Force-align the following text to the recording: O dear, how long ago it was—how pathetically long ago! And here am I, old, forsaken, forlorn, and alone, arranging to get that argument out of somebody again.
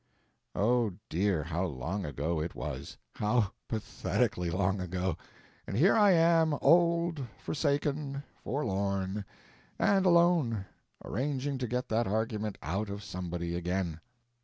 O 0.55 0.93
dear, 1.09 1.43
how 1.43 1.65
long 1.65 2.05
ago 2.07 2.41
it 2.41 2.55
was—how 2.55 3.51
pathetically 3.67 4.49
long 4.49 4.79
ago! 4.81 5.15
And 5.67 5.77
here 5.77 5.93
am 5.95 6.55
I, 6.55 6.59
old, 6.59 7.27
forsaken, 7.37 8.23
forlorn, 8.43 9.25
and 9.77 10.03
alone, 10.03 10.65
arranging 11.05 11.59
to 11.59 11.67
get 11.67 11.87
that 11.89 12.07
argument 12.07 12.57
out 12.63 12.89
of 12.89 13.03
somebody 13.03 13.53
again. 13.55 13.99